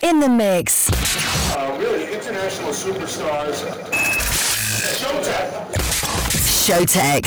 In 0.00 0.20
the 0.20 0.28
mix. 0.28 0.90
Uh, 1.54 1.76
really 1.80 2.12
international 2.12 2.70
superstars. 2.70 3.64
Showtech. 4.98 5.52
Showtech. 6.64 7.22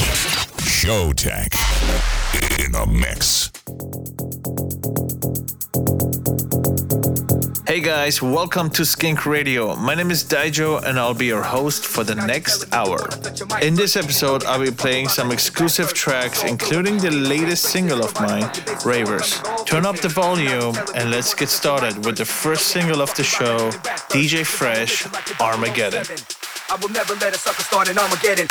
Showtech. 0.60 2.66
In 2.66 2.72
the 2.72 2.86
mix. 2.86 3.52
Hey 7.72 7.80
guys, 7.80 8.22
welcome 8.22 8.70
to 8.72 8.84
Skink 8.84 9.26
Radio. 9.26 9.78
My 9.78 9.96
name 9.96 10.12
is 10.12 10.26
Daijo 10.26 10.84
and 10.84 11.00
I'll 11.00 11.14
be 11.14 11.28
your 11.28 11.42
host 11.42 11.86
for 11.86 12.04
the 12.04 12.16
next 12.16 12.66
hour. 12.74 13.00
In 13.62 13.76
this 13.76 13.96
episode, 13.96 14.44
I'll 14.44 14.60
be 14.60 14.72
playing 14.72 15.08
some 15.08 15.32
exclusive 15.32 15.94
tracks, 15.94 16.44
including 16.44 16.98
the 16.98 17.12
latest 17.12 17.64
single 17.64 18.04
of 18.04 18.14
mine, 18.20 18.52
Ravers. 18.84 19.42
Turn 19.66 19.86
up 19.86 19.96
the 20.02 20.10
volume 20.10 20.76
and 20.96 21.12
let's 21.12 21.34
get 21.34 21.48
started 21.48 22.06
with 22.06 22.18
the 22.18 22.26
first 22.26 22.68
single 22.68 23.02
of 23.02 23.16
the 23.16 23.24
show, 23.24 23.72
DJ 24.12 24.46
Fresh, 24.46 25.08
Armageddon. 25.40 26.04
I 26.70 26.76
will 26.76 26.90
never 26.90 27.16
let 27.16 27.34
a 27.34 27.38
sucker 27.38 27.64
start 27.64 27.88
an 27.88 27.98
Armageddon. 27.98 28.48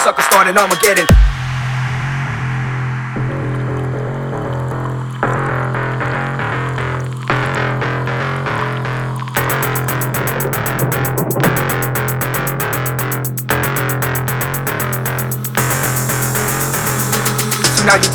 Sucker 0.00 0.22
start 0.22 0.48
an 0.48 0.56
Armageddon. 0.56 1.06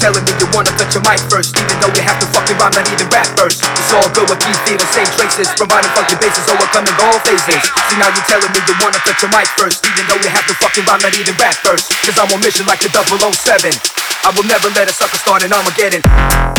Telling 0.06 0.22
me 0.22 0.38
you 0.38 0.46
wanna 0.54 0.70
touch 0.78 0.94
your 0.94 1.02
mic 1.02 1.18
first, 1.34 1.58
even 1.58 1.82
though 1.82 1.90
you 1.98 2.06
have 2.06 2.22
to 2.22 2.30
fucking 2.30 2.54
rhyme, 2.62 2.70
not 2.78 2.86
even 2.94 3.10
rap 3.10 3.26
first 3.34 3.66
It's 3.66 3.90
all 3.90 4.06
good 4.14 4.30
with 4.30 4.38
keep 4.38 4.54
feeling 4.62 4.86
same 4.94 5.10
traces, 5.18 5.50
providing 5.58 5.90
fucking 5.98 6.22
bases, 6.22 6.46
overcoming 6.46 6.94
all 7.10 7.18
phases. 7.26 7.58
See 7.90 7.98
now 7.98 8.14
you're 8.14 8.30
telling 8.30 8.52
me 8.54 8.62
you 8.70 8.76
wanna 8.86 9.02
touch 9.02 9.18
your 9.26 9.34
mic 9.34 9.50
first, 9.58 9.82
even 9.82 10.06
though 10.06 10.22
you 10.22 10.30
have 10.30 10.46
to 10.46 10.54
fucking 10.62 10.86
rhyme, 10.86 11.02
not 11.02 11.18
even 11.18 11.34
rap 11.42 11.58
verse. 11.66 11.90
Cause 12.06 12.22
I'm 12.22 12.30
on 12.30 12.40
mission 12.46 12.70
like 12.70 12.86
the 12.86 12.94
007. 12.94 13.74
I 14.22 14.30
will 14.38 14.46
never 14.46 14.70
let 14.78 14.86
a 14.86 14.94
sucker 14.94 15.18
start 15.18 15.42
an 15.42 15.50
Armageddon. 15.50 16.55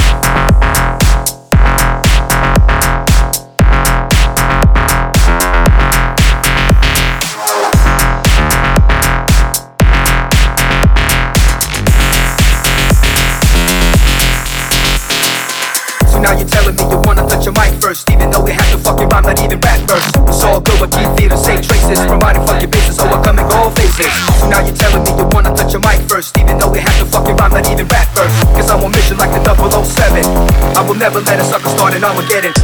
First, 17.86 18.10
even 18.10 18.28
though 18.30 18.42
we 18.42 18.50
have 18.50 18.68
to 18.72 18.78
fucking 18.78 19.08
rhyme, 19.10 19.22
not 19.22 19.38
even 19.38 19.60
rap 19.60 19.78
verse. 19.86 20.10
It's 20.26 20.42
all 20.42 20.60
good, 20.60 20.74
but 20.82 20.90
keep 20.90 21.06
feeling 21.14 21.38
same 21.38 21.62
traces, 21.62 22.02
providing 22.10 22.42
fuck 22.42 22.60
your 22.60 22.66
bases, 22.68 22.98
overcoming 22.98 23.46
all 23.54 23.70
phases. 23.70 24.10
So 24.40 24.50
now 24.50 24.58
you're 24.66 24.74
telling 24.74 25.04
me 25.06 25.10
you 25.14 25.26
wanna 25.30 25.54
touch 25.54 25.70
your 25.70 25.82
mic 25.86 26.02
first, 26.10 26.36
even 26.36 26.58
though 26.58 26.70
we 26.70 26.80
have 26.80 26.98
to 26.98 27.06
fucking 27.06 27.36
rhyme, 27.36 27.52
not 27.52 27.70
even 27.70 27.86
rap 27.86 28.08
verse. 28.18 28.34
Cause 28.58 28.70
I'm 28.70 28.82
on 28.82 28.90
mission 28.90 29.16
like 29.18 29.30
the 29.30 29.40
007. 29.54 30.26
I 30.74 30.82
will 30.82 30.98
never 30.98 31.20
let 31.20 31.38
a 31.38 31.44
sucker 31.44 31.70
start 31.70 31.94
an 31.94 32.02
Armageddon. 32.02 32.54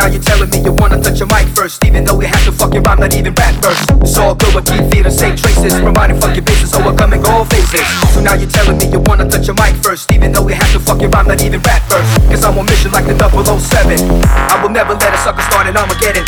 Now 0.00 0.06
you're 0.08 0.22
telling 0.22 0.48
me 0.48 0.64
you 0.64 0.72
wanna 0.80 0.96
touch 0.96 1.18
your 1.20 1.28
mic 1.28 1.44
first, 1.52 1.84
even 1.84 2.04
though 2.04 2.18
it 2.20 2.28
has 2.32 2.42
to 2.48 2.52
fucking 2.52 2.82
rhyme, 2.82 3.00
not 3.00 3.12
even 3.12 3.34
rap 3.34 3.52
verse. 3.60 3.84
It's 4.00 4.16
all 4.16 4.34
good, 4.34 4.54
but 4.54 4.64
keep 4.64 4.80
feeling 4.88 5.12
same 5.12 5.36
traces, 5.36 5.76
reminding 5.76 6.18
fuck 6.18 6.34
your 6.34 6.44
bases, 6.44 6.72
overcoming 6.72 7.22
all 7.26 7.44
phases. 7.44 7.84
So 8.14 8.24
now 8.24 8.32
you're 8.32 8.48
telling 8.48 8.78
me 8.78 8.88
you 8.88 9.00
wanna 9.04 9.28
touch 9.28 9.46
your 9.46 9.56
mic 9.60 9.76
first, 9.84 10.10
even 10.10 10.32
though 10.32 10.48
it 10.48 10.56
has 10.56 10.72
to 10.72 10.80
fucking 10.80 11.10
rhyme, 11.10 11.28
not 11.28 11.42
even 11.44 11.60
rap 11.60 11.82
verse. 11.92 12.08
Cause 12.32 12.44
I'm 12.44 12.56
on 12.56 12.64
mission 12.64 12.90
like 12.92 13.04
the 13.04 13.14
007. 13.14 14.00
I 14.24 14.56
will 14.62 14.70
never 14.70 14.94
let 14.94 15.12
a 15.12 15.18
sucker 15.18 15.42
start 15.42 15.66
an 15.66 15.76
Armageddon. 15.76 16.24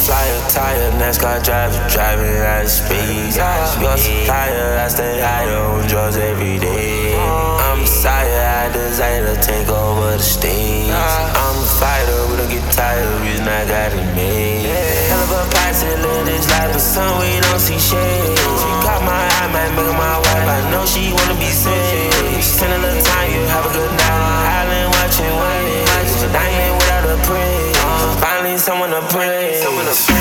Flyer, 0.00 0.40
tire, 0.48 0.90
NASCAR 1.00 1.44
driver, 1.44 1.88
driving 1.92 2.36
at 2.40 2.66
speed. 2.66 3.32
Supplier, 3.32 4.78
I 4.80 4.88
stay 4.88 5.20
higher 5.20 5.56
on 5.56 5.86
drugs 5.88 6.16
every 6.16 6.58
day. 6.58 6.79
I'm 8.00 8.06
a 8.06 8.08
sire, 8.08 8.64
I 8.64 8.72
desire 8.72 9.28
to 9.28 9.36
take 9.42 9.68
over 9.68 10.16
the 10.16 10.22
stage. 10.24 10.88
Uh-huh. 10.88 11.36
I'm 11.36 11.56
a 11.60 11.68
fighter, 11.76 12.32
we 12.32 12.40
don't 12.40 12.48
get 12.48 12.64
tired, 12.72 13.04
reason 13.20 13.44
I 13.44 13.68
got 13.68 13.92
it 13.92 14.08
made. 14.16 14.72
Hell 15.12 15.20
of 15.20 15.36
a 15.36 15.50
passion, 15.52 16.00
live 16.00 16.24
this 16.24 16.48
life, 16.48 16.72
but 16.72 16.80
some 16.80 17.20
we 17.20 17.36
don't 17.44 17.60
see 17.60 17.76
shade. 17.76 18.40
She 18.56 18.70
caught 18.80 19.04
my 19.04 19.20
eye, 19.20 19.52
might 19.52 19.68
make 19.76 19.84
her 19.84 19.92
my 19.92 20.16
wife, 20.16 20.48
I 20.48 20.64
know 20.72 20.88
she 20.88 21.12
wanna 21.12 21.36
be 21.36 21.52
saved. 21.52 22.40
Spend 22.40 22.72
a 22.72 22.78
little 22.80 23.04
time, 23.04 23.36
you 23.36 23.44
have 23.52 23.68
a 23.68 23.72
good 23.76 23.92
night. 23.92 24.64
Island 24.64 24.88
watching 24.96 25.34
waves, 25.36 26.24
diamond 26.32 26.80
without 26.80 27.04
a 27.04 27.16
praise. 27.28 27.76
Finally, 28.16 28.56
someone 28.56 28.96
to 28.96 29.04
praise. 29.12 29.60
Someone 29.60 29.84
to 29.84 29.92
Finally, 29.92 30.19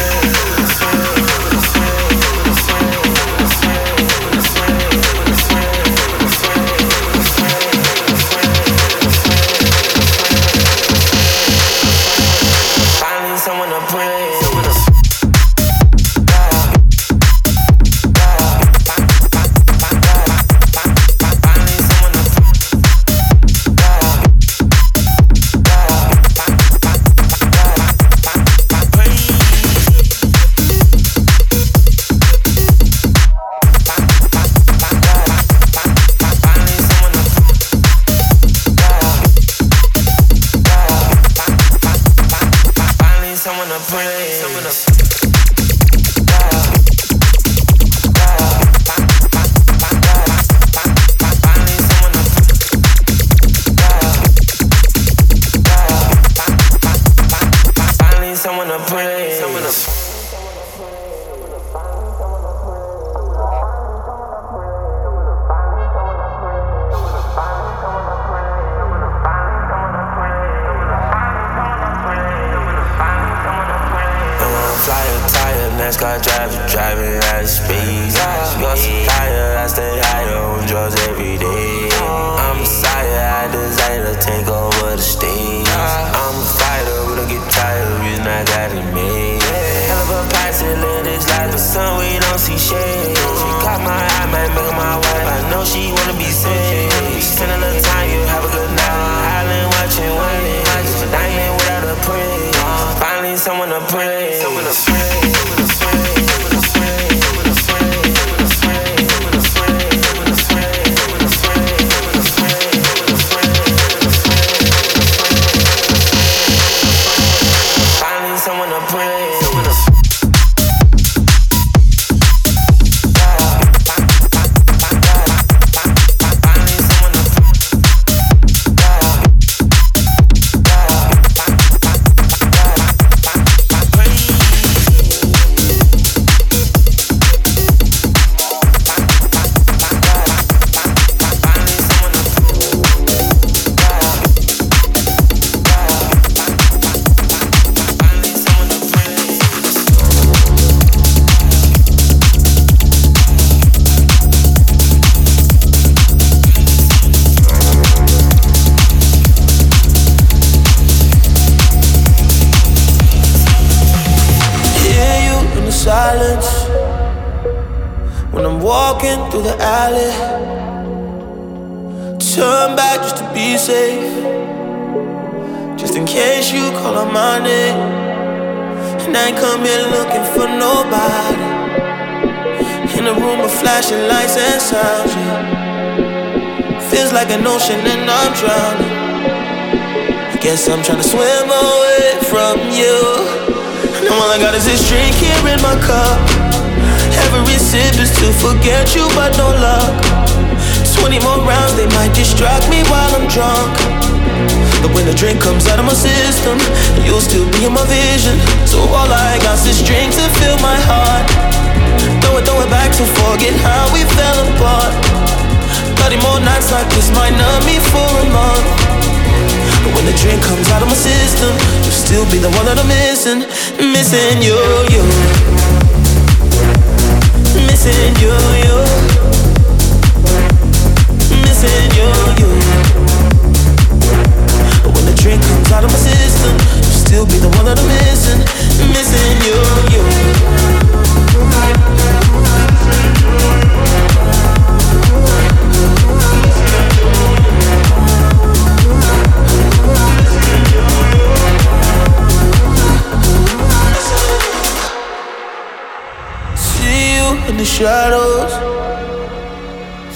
shadows. 257.80 258.52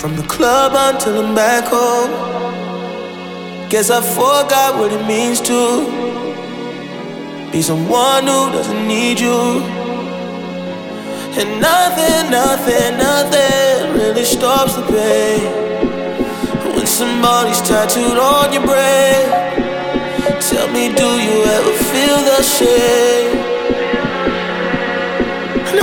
From 0.01 0.17
the 0.17 0.23
club 0.23 0.73
until 0.75 1.23
I'm 1.23 1.33
back 1.33 1.63
home. 1.63 2.11
Guess 3.69 3.89
I 3.89 4.01
forgot 4.01 4.75
what 4.77 4.91
it 4.91 5.03
means 5.07 5.39
to 5.49 5.61
be 7.53 7.61
someone 7.61 8.23
who 8.23 8.51
doesn't 8.51 8.85
need 8.85 9.17
you. 9.17 9.63
And 11.39 11.61
nothing, 11.61 12.23
nothing, 12.29 12.97
nothing 12.97 13.93
really 13.97 14.25
stops 14.25 14.75
the 14.75 14.83
pain. 14.83 15.43
When 16.75 16.85
somebody's 16.85 17.61
tattooed 17.61 18.17
on 18.17 18.51
your 18.51 18.65
brain, 18.71 19.23
tell 20.49 20.67
me, 20.75 20.93
do 21.01 21.09
you 21.27 21.37
ever 21.55 21.73
feel 21.91 22.17
the 22.31 22.43
same? 22.43 23.52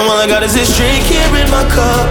And 0.01 0.09
all 0.09 0.17
I 0.17 0.25
got 0.25 0.41
is 0.41 0.57
this 0.57 0.73
drink 0.81 1.05
here 1.13 1.29
in 1.37 1.45
my 1.53 1.61
cup. 1.69 2.09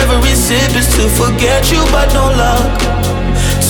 Every 0.00 0.32
sip 0.32 0.72
is 0.72 0.88
to 0.96 1.04
forget 1.20 1.68
you, 1.68 1.84
but 1.92 2.08
no 2.16 2.32
luck. 2.32 2.80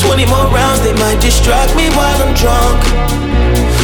20 0.06 0.22
more 0.30 0.46
rounds, 0.54 0.86
they 0.86 0.94
might 0.94 1.18
distract 1.18 1.74
me 1.74 1.90
while 1.98 2.14
I'm 2.22 2.30
drunk. 2.38 2.78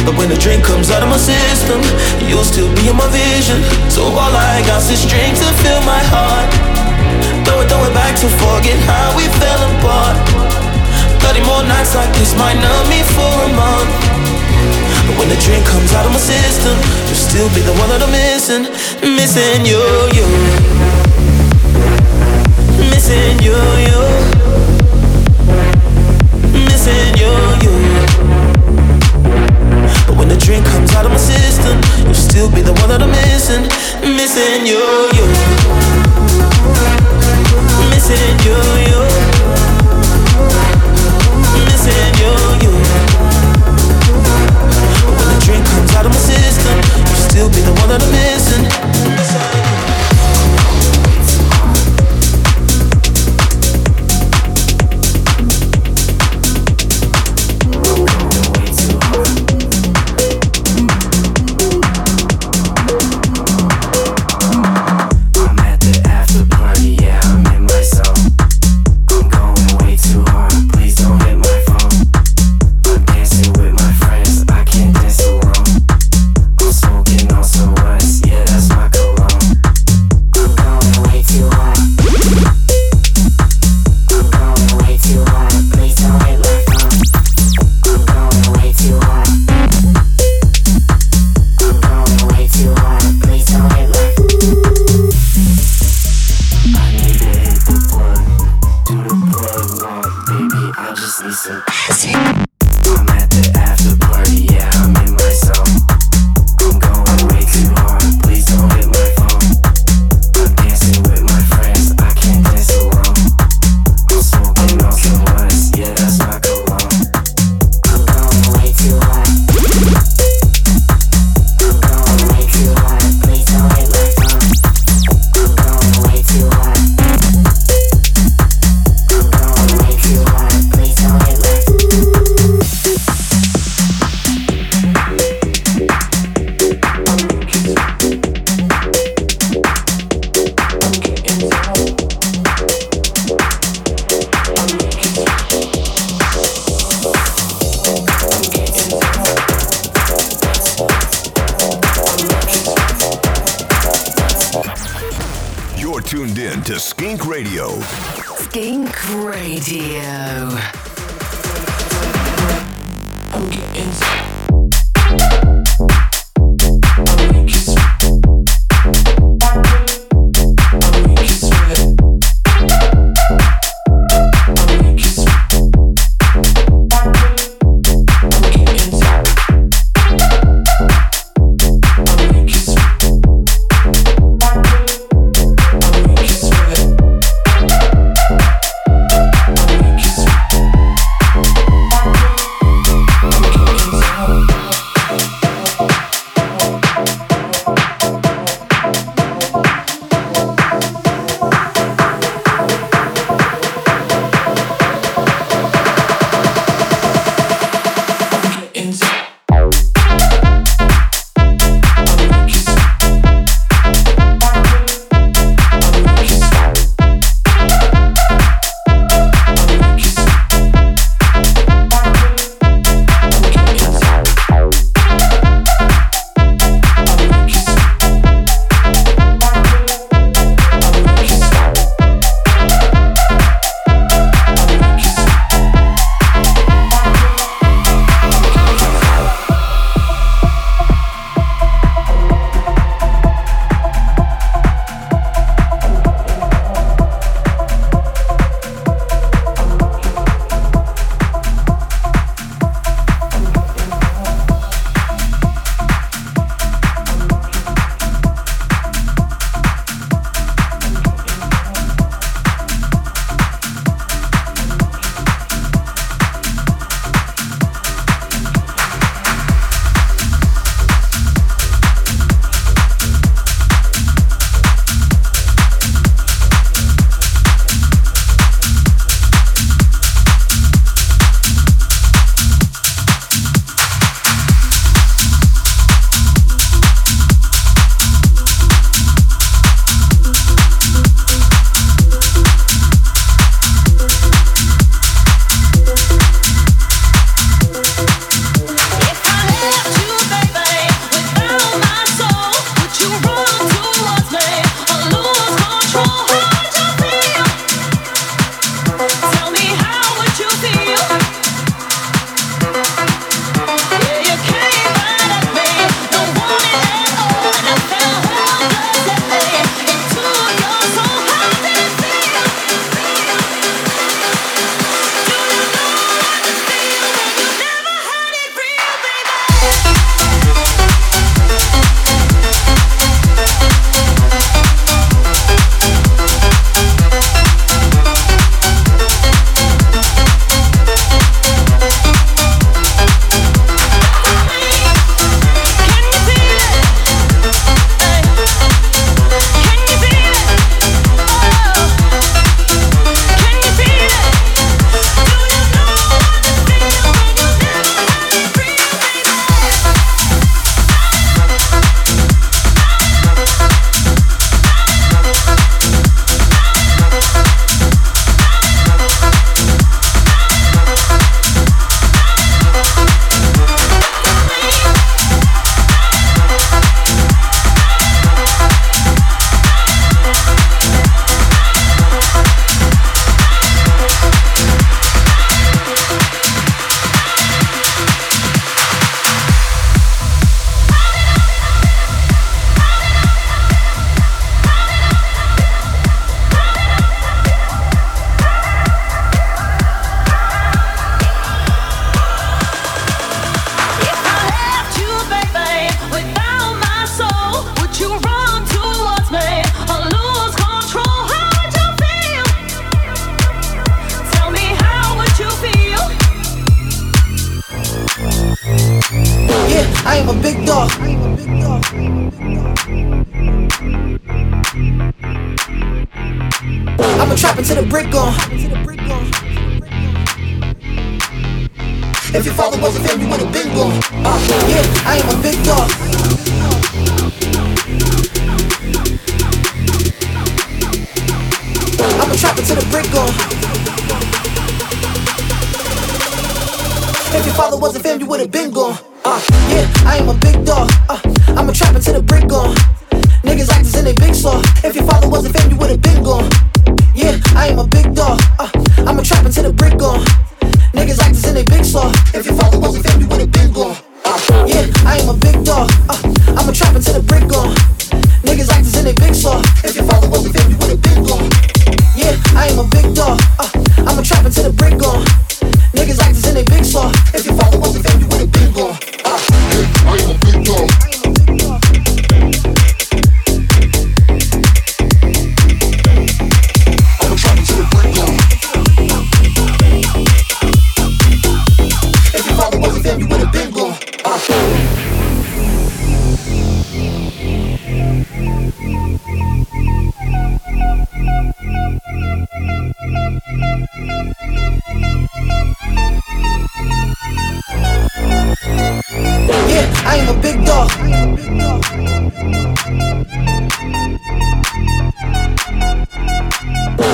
But 0.07 0.15
when 0.15 0.31
the 0.31 0.39
drink 0.39 0.63
comes 0.63 0.87
out 0.87 1.03
of 1.03 1.11
my 1.11 1.19
system, 1.19 1.83
you'll 2.23 2.47
still 2.47 2.71
be 2.79 2.87
in 2.87 2.95
my 2.95 3.11
vision. 3.11 3.59
So 3.91 4.07
all 4.07 4.31
I 4.31 4.63
got 4.63 4.79
is 4.87 4.95
this 4.95 5.03
drink 5.03 5.35
to 5.43 5.51
fill 5.59 5.83
my 5.83 5.99
heart. 6.15 6.47
Throw 7.43 7.59
it, 7.59 7.67
throw 7.67 7.83
it 7.83 7.91
back 7.91 8.15
to 8.23 8.31
forget 8.39 8.79
how 8.87 9.19
we 9.19 9.27
fell 9.35 9.61
apart. 9.75 10.15
30 11.27 11.43
more 11.43 11.59
nights 11.67 11.91
like 11.91 12.07
this 12.15 12.31
might 12.39 12.55
numb 12.55 12.87
me 12.87 13.03
for 13.03 13.35
a 13.35 13.51
month. 13.51 13.91
But 15.07 15.19
when 15.19 15.29
the 15.29 15.37
drink 15.37 15.65
comes 15.65 15.93
out 15.93 16.05
of 16.05 16.11
my 16.11 16.17
system, 16.17 16.75
you'll 17.05 17.23
still 17.29 17.49
be 17.53 17.61
the 17.61 17.73
one 17.77 17.89
that 17.89 18.01
I'm 18.01 18.09
missing. 18.09 18.65
Missing 19.05 19.65
you, 19.69 19.81
you. 20.17 20.25
Missing 22.89 23.37
you, 23.45 23.57
you. 23.85 24.01
Missing 26.65 27.13
you, 27.21 27.33
you. 27.61 27.73
But 30.07 30.17
when 30.17 30.27
the 30.27 30.37
drink 30.37 30.65
comes 30.65 30.93
out 30.95 31.05
of 31.05 31.11
my 31.11 31.21
system, 31.21 31.77
you'll 32.05 32.13
still 32.13 32.49
be 32.49 32.61
the 32.61 32.73
one 32.73 32.89
that 32.89 33.01
I'm 33.01 33.11
missing. 33.11 33.69
Missing 34.01 34.65
you, 34.65 34.81
you. 35.13 35.25
Missing 37.93 38.37
you, 38.41 38.57
you. 38.89 39.01
Missing 41.69 42.13
you, 42.21 42.33
you 42.65 42.74
out 46.05 46.11
of 46.11 46.11
my 46.11 46.35
system, 46.35 46.77
you 46.99 47.15
still 47.15 47.49
be 47.49 47.61
the 47.61 47.73
one 47.81 47.89
that 47.89 48.03
I'm 48.03 48.11
missing. 48.11 49.94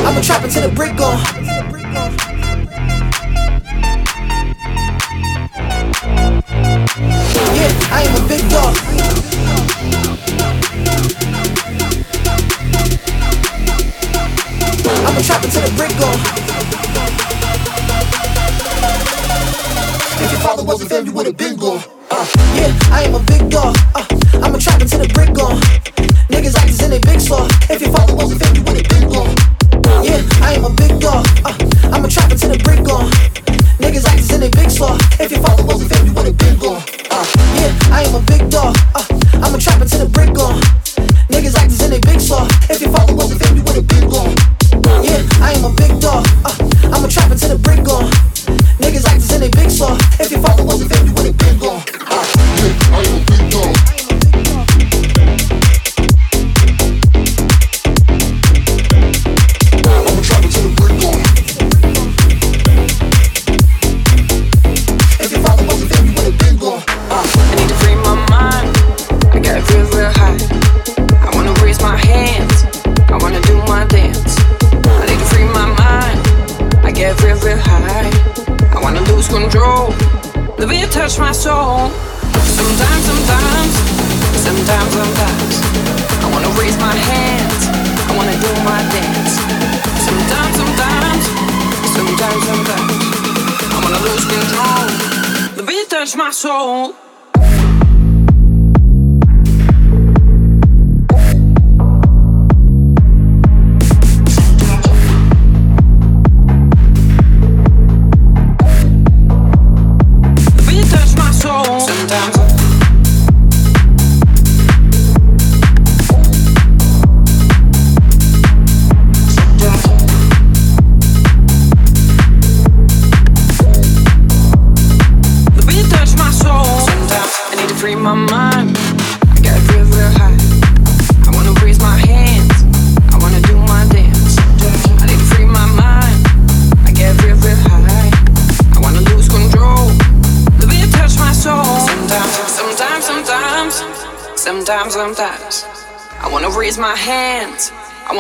I'ma 0.04 0.22
trap 0.22 0.44
it 0.44 0.52
till 0.52 0.68
the 0.68 0.76
brick 0.76 0.98
gone. 0.98 1.51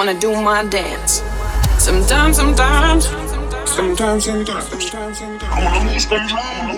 wanna 0.01 0.19
do 0.19 0.33
my 0.33 0.65
dance. 0.65 1.21
Sometimes, 1.77 2.37
sometimes. 2.37 3.05
Sometimes, 3.69 4.25
sometimes. 4.25 5.13
I 5.43 5.63
wanna 5.63 5.93
lose 5.93 6.07
control. 6.07 6.41
I 6.41 6.73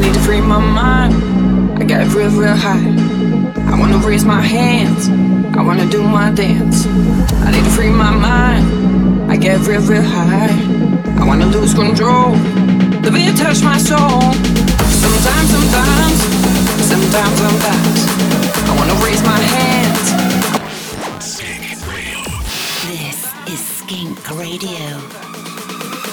need 0.00 0.14
to 0.14 0.20
free 0.26 0.40
my 0.40 0.58
mind. 0.58 1.14
I 1.80 1.84
got 1.84 2.12
real, 2.12 2.30
real 2.30 2.56
high. 2.56 2.82
I 3.72 3.78
wanna 3.78 3.98
raise 3.98 4.24
my 4.24 4.42
hands. 4.42 5.08
I 5.56 5.62
wanna 5.62 5.86
do 5.86 6.02
my 6.02 6.32
dance. 6.32 6.84
I 7.46 7.52
need 7.52 7.62
to 7.62 7.70
free 7.70 7.90
my 7.90 8.10
mind. 8.10 9.30
I 9.30 9.36
get 9.36 9.60
real, 9.68 9.82
real 9.82 10.02
high. 10.02 10.50
I 11.20 11.24
wanna 11.24 11.46
lose 11.46 11.74
control. 11.74 12.32
The 13.04 13.10
beat 13.14 13.36
touch 13.36 13.62
my 13.62 13.78
soul. 13.78 14.20
Sometimes, 15.04 15.48
sometimes, 15.54 16.18
sometimes, 16.90 17.36
sometimes. 17.44 18.00
I 18.68 18.72
wanna 18.76 18.96
raise 19.04 19.22
my 19.22 19.38
hands. 19.38 20.05
Radio. 24.34 24.98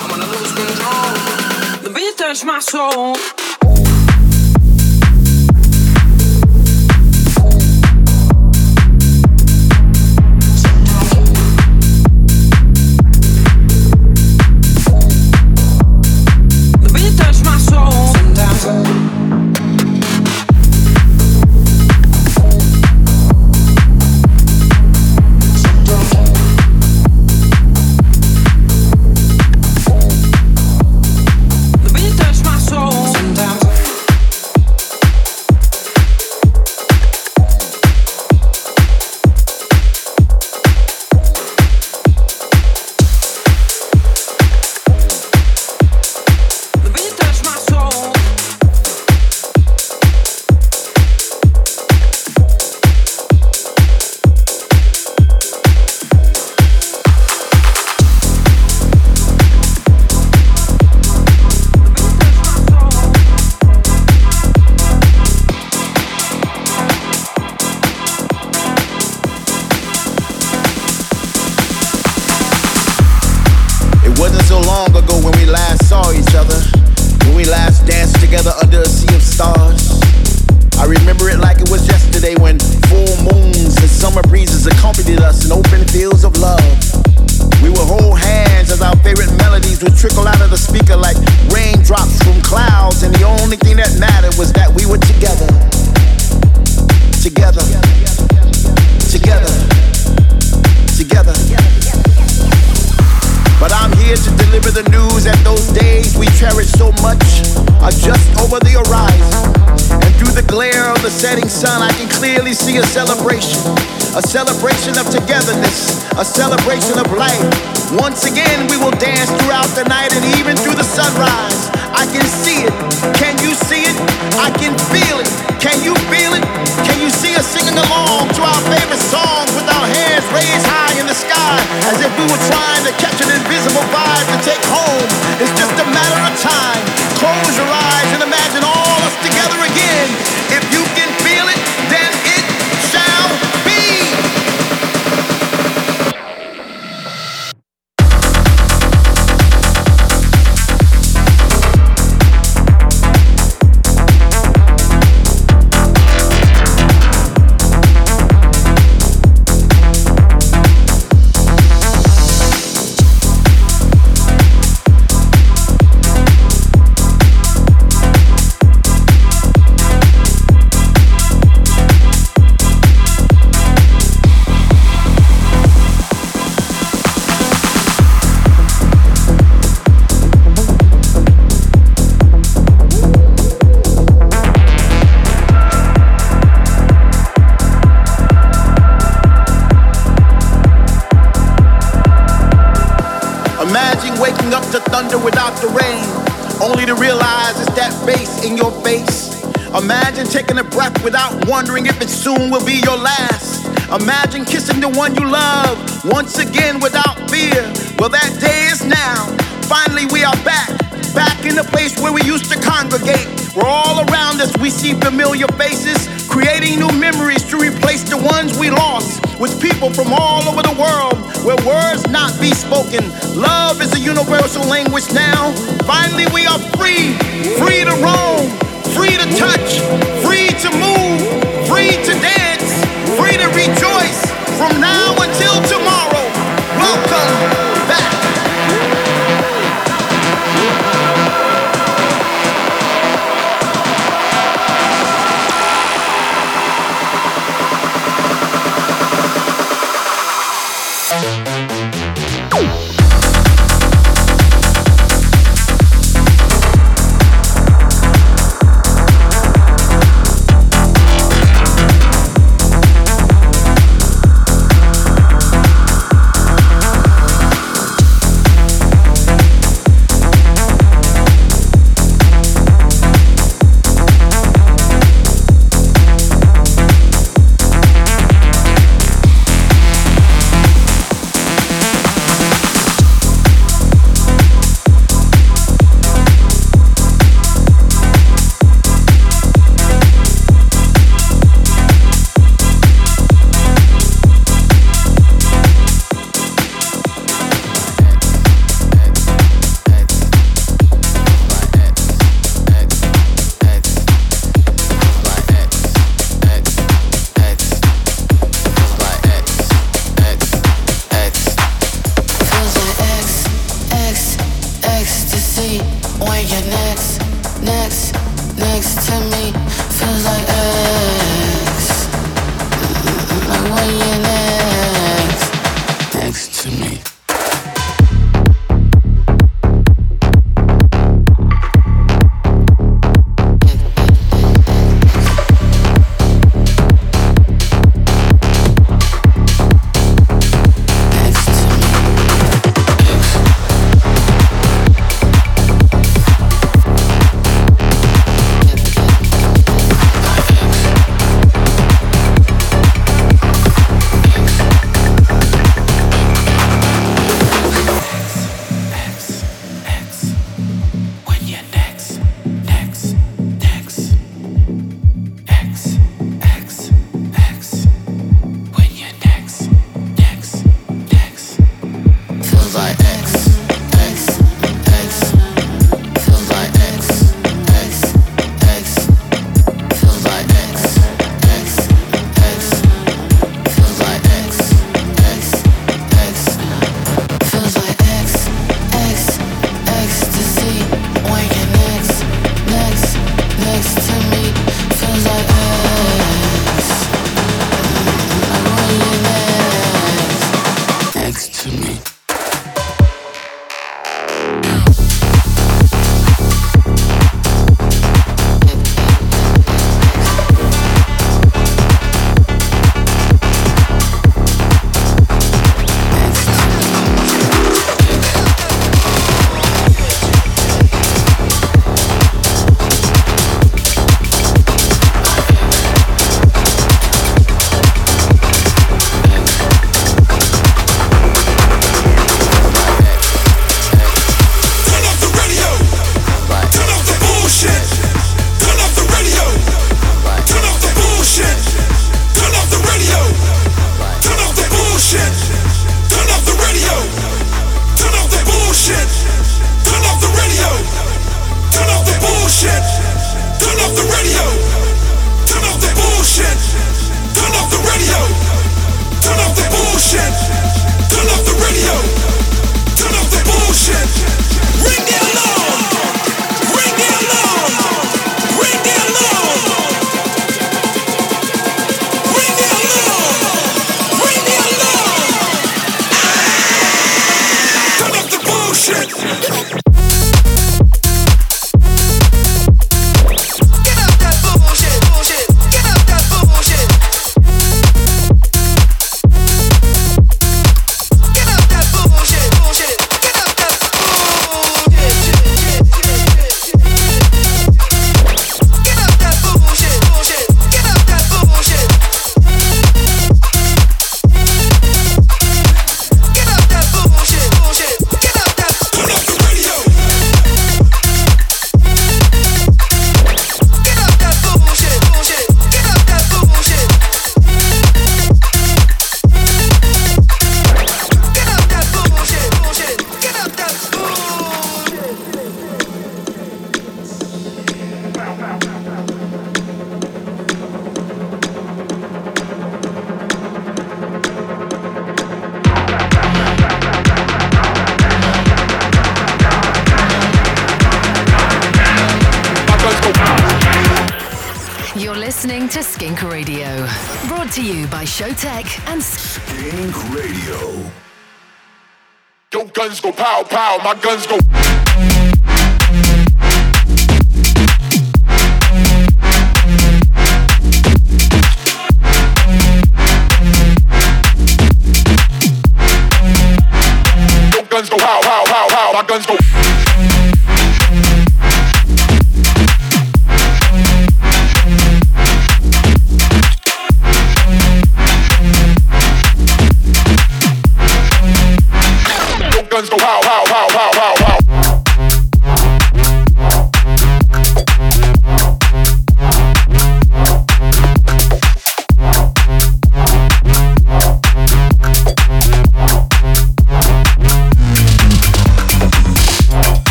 I'm 0.00 0.08
gonna 0.08 0.24
lose 0.26 0.52
control. 0.54 1.82
The 1.82 1.92
beat 1.94 2.16
touch 2.16 2.44
my 2.44 2.60
soul. 2.60 3.16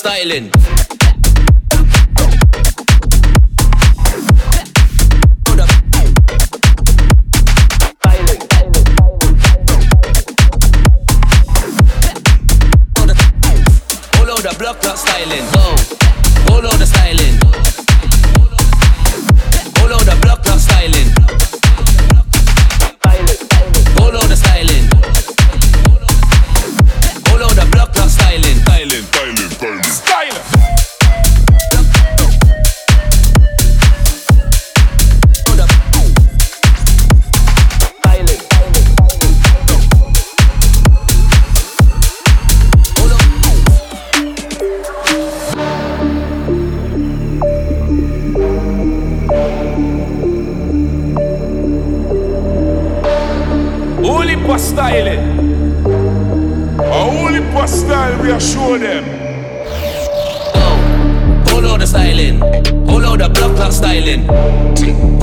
styling. 0.00 0.59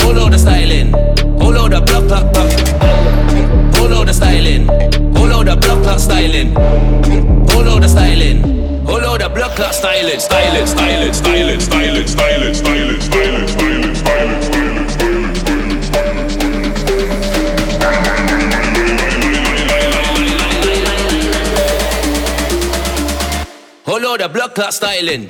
all 0.04 0.18
of 0.18 0.32
the 0.32 0.38
styling, 0.38 0.94
all 1.42 1.56
of 1.56 1.70
the 1.72 1.82
block 1.82 2.08
clock 2.08 2.34
pop. 2.34 2.50
All 3.80 3.94
of 3.94 4.08
the 4.08 4.14
styling, 4.14 4.70
all 5.18 5.32
of 5.32 5.46
the 5.46 5.56
block 5.56 5.84
clock 5.84 6.00
styling, 6.00 6.56
all 6.56 7.68
of 7.68 7.82
the 7.82 7.88
styling, 7.88 8.44
all 8.88 9.04
of 9.04 9.20
the 9.20 9.30
block 9.30 9.52
clock 9.56 9.74
styling, 9.74 10.20
styling, 10.20 10.66
styling, 10.66 11.14
styling, 11.14 11.60
styling, 11.60 12.08
styling, 12.08 12.54
styling, 12.54 12.54
styling, 12.54 13.02
styling, 13.02 13.02
styling, 13.02 13.42
styling, 13.42 14.90
styling. 14.90 15.08
All 23.88 24.06
of 24.06 24.20
the 24.20 24.30
block 24.30 24.54
clock 24.54 24.72
styling. 24.74 25.30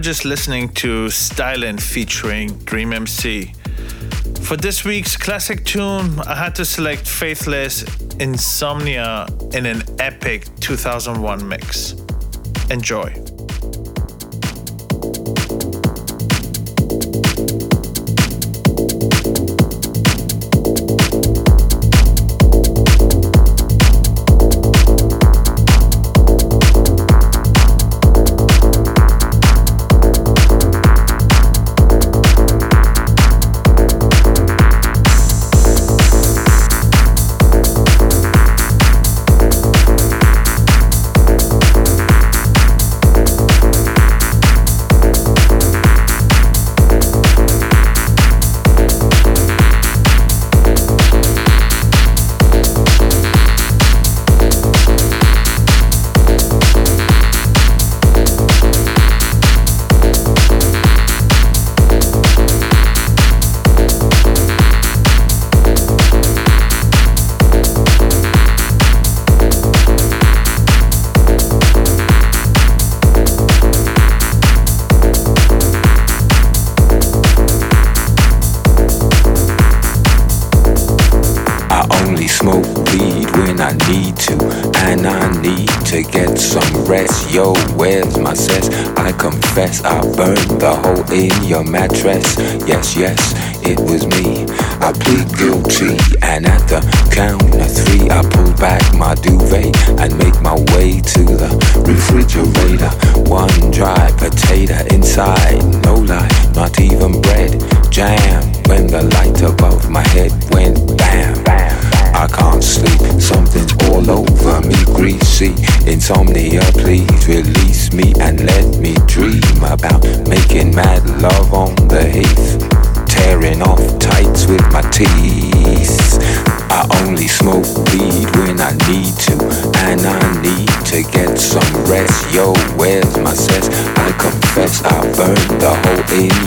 just 0.00 0.24
listening 0.24 0.68
to 0.70 1.06
Stylin 1.06 1.78
featuring 1.80 2.56
Dream 2.64 2.92
MC. 2.92 3.52
For 4.40 4.56
this 4.56 4.84
week's 4.84 5.16
classic 5.16 5.64
tune, 5.64 6.18
I 6.20 6.34
had 6.34 6.54
to 6.56 6.64
select 6.64 7.06
Faithless 7.06 7.84
Insomnia 8.18 9.26
in 9.52 9.66
an 9.66 9.82
epic 10.00 10.46
2001 10.60 11.46
mix. 11.46 11.94
Enjoy. 12.70 13.29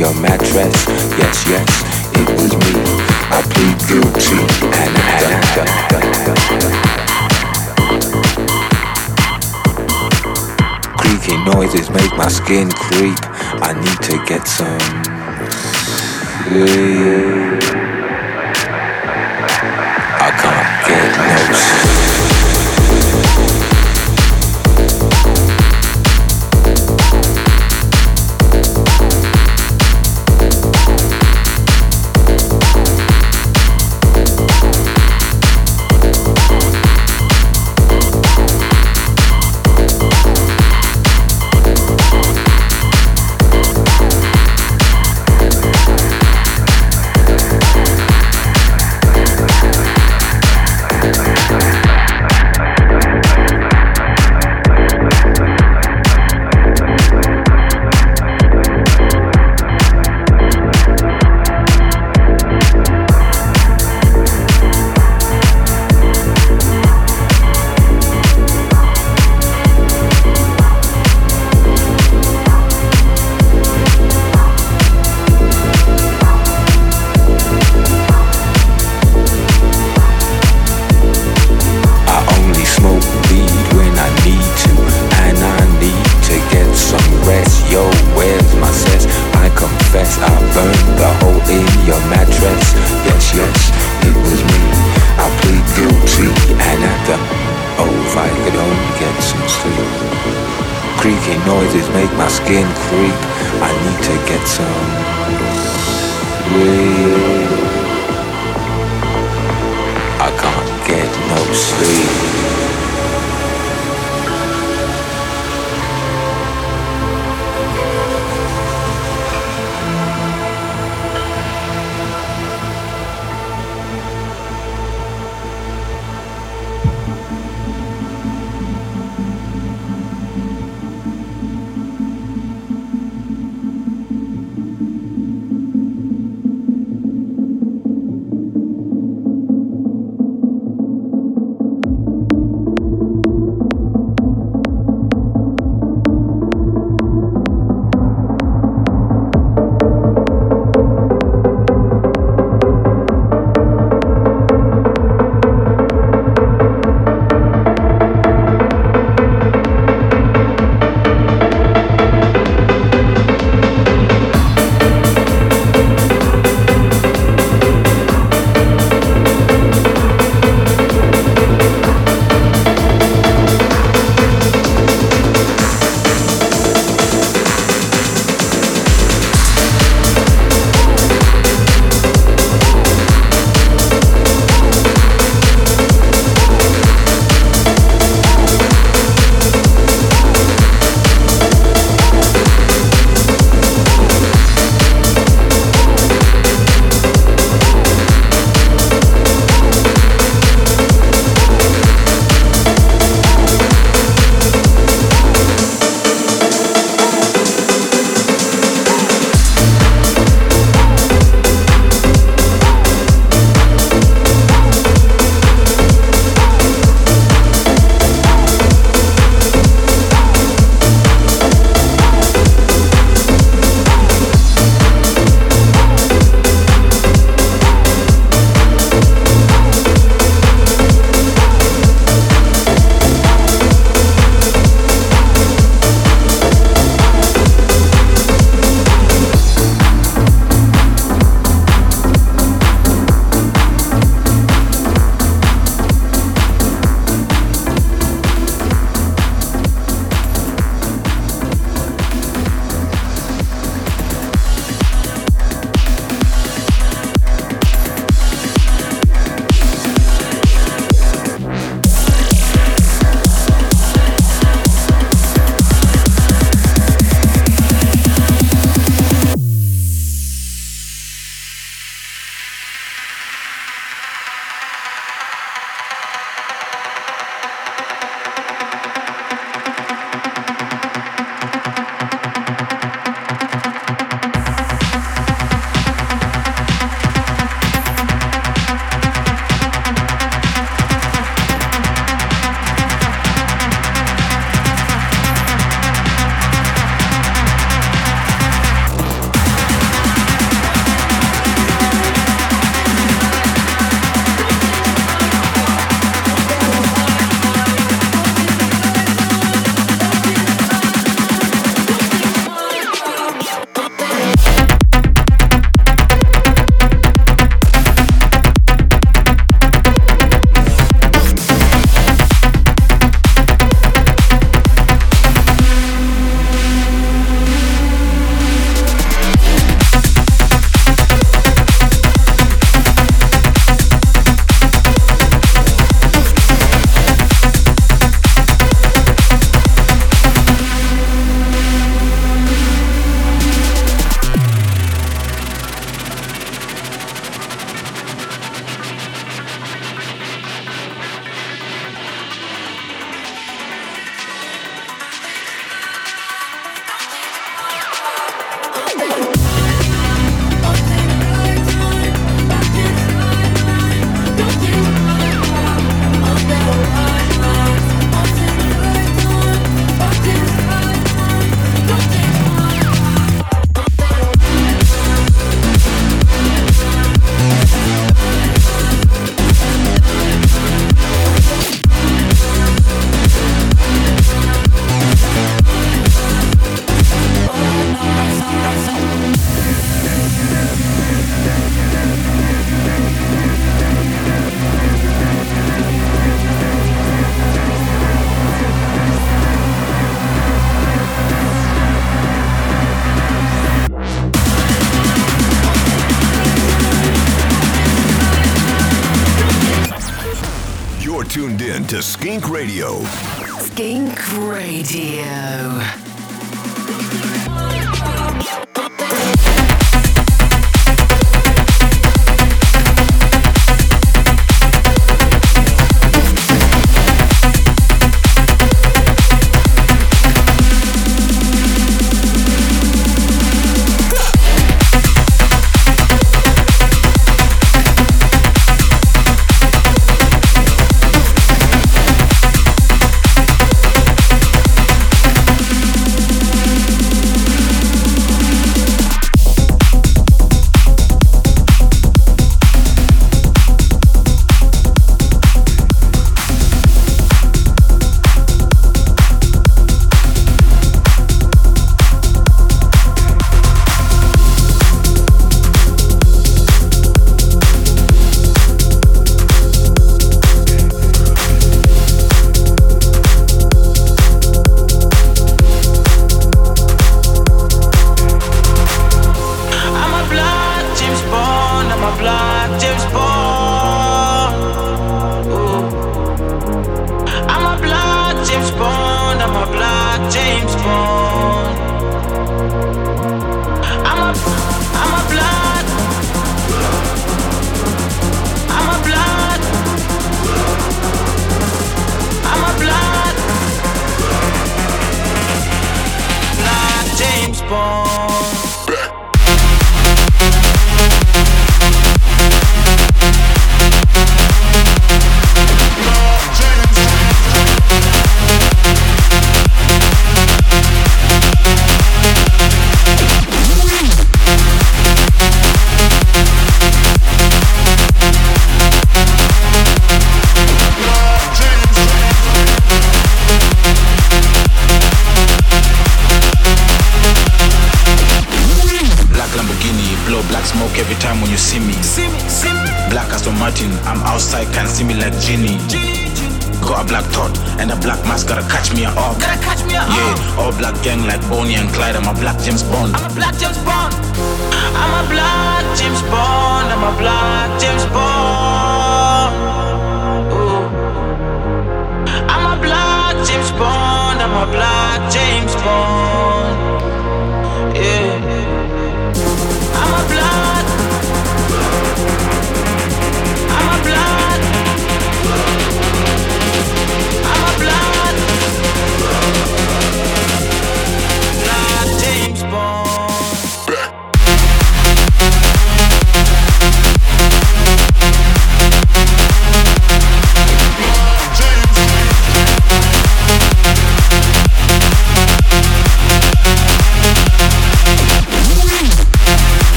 your 0.00 0.14
mattress. 0.14 0.86
Yes, 1.20 1.46
yes, 1.46 1.68
it 2.16 2.26
was 2.40 2.56
me. 2.56 2.72
I 3.28 3.42
plead 3.52 3.78
guilty. 3.86 4.40
And 4.80 4.96
I, 4.96 5.20
and 5.28 5.44
Creaking 10.96 11.44
noises 11.44 11.90
make 11.90 12.16
my 12.16 12.28
skin 12.28 12.70
creep. 12.70 13.18
I 13.60 13.74
need 13.74 14.00
to 14.08 14.16
get 14.24 14.48
some. 14.48 14.80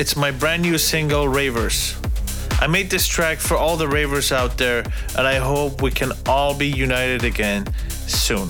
It's 0.00 0.16
my 0.16 0.30
brand 0.30 0.62
new 0.62 0.78
single, 0.78 1.28
Ravers. 1.28 1.94
I 2.58 2.66
made 2.66 2.88
this 2.88 3.06
track 3.06 3.36
for 3.36 3.58
all 3.58 3.76
the 3.76 3.86
ravers 3.86 4.32
out 4.32 4.56
there, 4.56 4.82
and 5.18 5.26
I 5.26 5.34
hope 5.34 5.82
we 5.82 5.90
can 5.90 6.12
all 6.26 6.56
be 6.56 6.68
united 6.68 7.22
again 7.22 7.66
soon. 7.90 8.48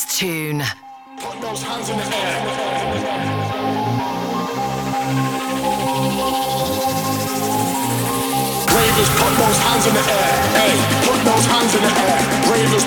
Hottest 0.00 0.18
tune. 0.18 0.62
Put 1.18 1.40
those 1.40 1.62
hands 1.62 1.88
in 1.90 1.96
the 1.96 2.04
air. 2.04 2.40
Ravers, 8.70 9.10
put 9.20 9.32
those 9.36 9.58
hands 9.60 9.86
in 9.86 9.94
the 9.94 10.00
air. 10.00 10.32
Hey, 10.56 10.74
put 11.04 11.20
those 11.24 11.46
hands 11.46 11.74
in 11.74 11.82
the 11.82 11.92
air. 12.00 12.18
Ravers, 12.48 12.84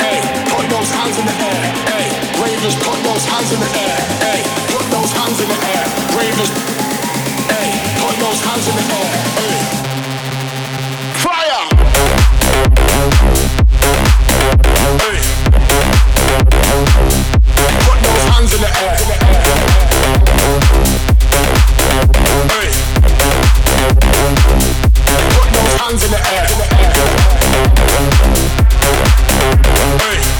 hey, 0.00 0.20
put 0.48 0.64
those 0.70 0.90
hands 0.90 1.18
in 1.18 1.26
the 1.26 1.36
air. 1.36 1.62
Hey, 1.92 2.06
Ravers, 2.40 2.76
put 2.80 2.98
those 3.04 3.24
hands 3.26 3.52
in 3.52 3.60
the 3.60 3.70
air. 3.76 3.98
Hey, 4.24 4.40
put 4.72 4.86
those 4.90 5.12
hands 5.12 5.40
in 5.40 5.48
the 5.48 5.58
air. 5.74 5.84
Ravers, 6.16 6.50
hey, 7.52 7.68
put 8.00 8.16
those 8.16 8.40
hands 8.40 8.66
in 8.68 8.74
the 8.76 8.86
air. 8.96 9.12
Hey. 9.36 9.56
Fire! 11.20 11.64
Hey. 14.98 15.35
Hands 18.36 18.52
in 18.54 18.60
the 18.60 18.66
air. 18.66 18.96
Hey. 22.52 22.68
Put 25.32 25.48
those 25.54 25.74
hands 25.80 26.02
in 26.04 26.10
the 26.10 26.18
air. 26.18 26.46
Hey. 30.00 30.35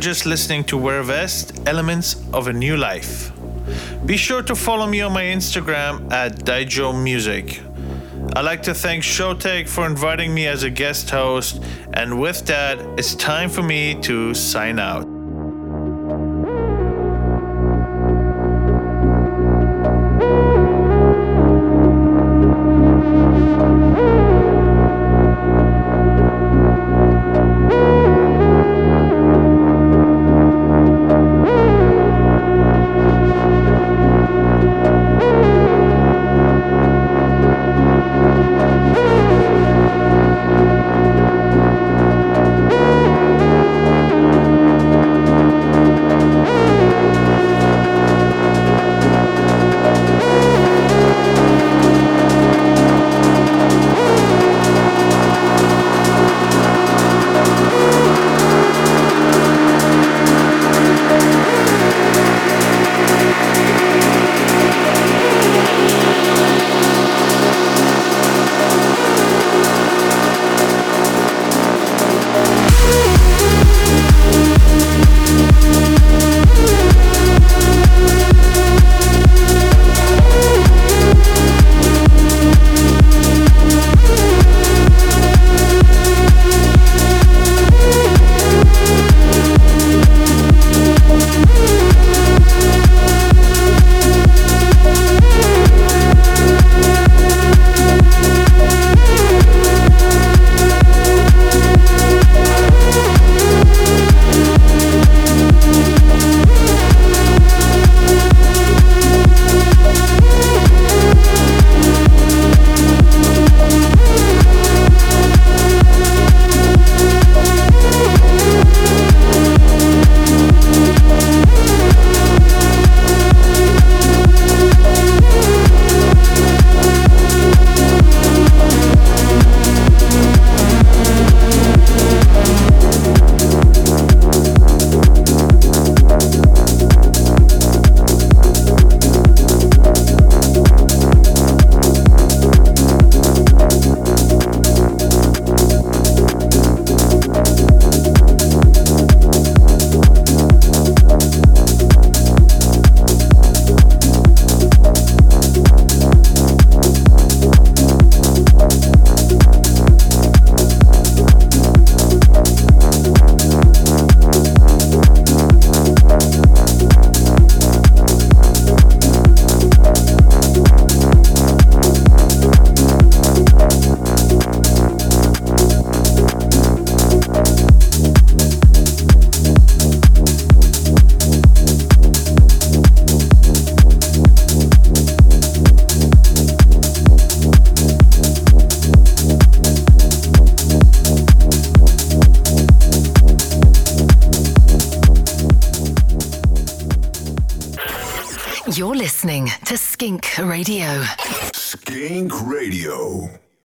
Just 0.00 0.24
listening 0.24 0.64
to 0.64 0.78
Wear 0.78 1.02
Vest 1.02 1.60
Elements 1.66 2.16
of 2.32 2.48
a 2.48 2.52
New 2.54 2.78
Life. 2.78 3.32
Be 4.06 4.16
sure 4.16 4.42
to 4.42 4.54
follow 4.54 4.86
me 4.86 5.02
on 5.02 5.12
my 5.12 5.24
Instagram 5.24 6.10
at 6.10 6.36
Daijo 6.36 6.94
Music. 7.02 7.60
I'd 8.34 8.46
like 8.46 8.62
to 8.62 8.72
thank 8.72 9.04
Showtek 9.04 9.68
for 9.68 9.86
inviting 9.86 10.32
me 10.32 10.46
as 10.46 10.62
a 10.62 10.70
guest 10.70 11.10
host, 11.10 11.62
and 11.92 12.18
with 12.18 12.46
that, 12.46 12.78
it's 12.98 13.14
time 13.14 13.50
for 13.50 13.62
me 13.62 14.00
to 14.00 14.32
sign 14.32 14.78
out. 14.78 15.19